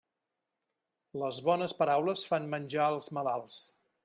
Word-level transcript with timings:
Les 1.23 1.39
bones 1.49 1.77
paraules 1.83 2.27
fan 2.33 2.49
menjar 2.57 2.89
els 2.97 3.13
malalts. 3.19 3.63